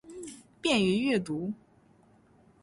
[0.59, 1.53] 便于阅读